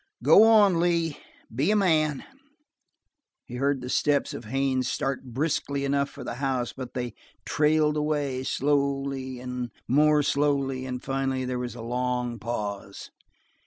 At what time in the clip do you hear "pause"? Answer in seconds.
12.39-13.11